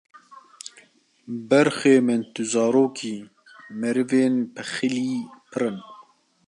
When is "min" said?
2.07-2.21